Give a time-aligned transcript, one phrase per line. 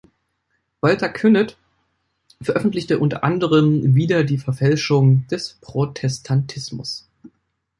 [0.81, 1.57] Walter Künneth
[2.41, 7.07] veröffentlichte unter anderem "Wider die Verfälschung des Protestantismus.